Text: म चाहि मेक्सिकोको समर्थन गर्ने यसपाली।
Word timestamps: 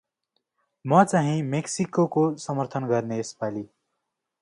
म 0.85 1.03
चाहि 1.11 1.35
मेक्सिकोको 1.51 2.25
समर्थन 2.47 2.91
गर्ने 2.93 3.19
यसपाली। 3.19 3.63